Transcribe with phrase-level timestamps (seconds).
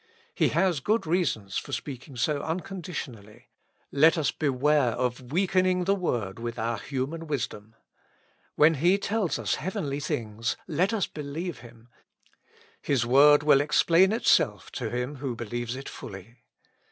[0.33, 3.43] He had good reasons for speaking so uncondi tionally.
[3.91, 7.75] Let us beware of weakening the Word with our human wisdom.
[8.55, 11.87] When He tells us heavenly things, let us believe Him;
[12.81, 16.37] His Word will explain itself to him who believes it fully.